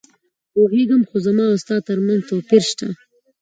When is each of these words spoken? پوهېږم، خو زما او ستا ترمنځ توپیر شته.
پوهېږم، 0.53 1.01
خو 1.09 1.15
زما 1.27 1.45
او 1.51 1.57
ستا 1.63 1.75
ترمنځ 1.87 2.21
توپیر 2.29 2.63
شته. 2.71 2.87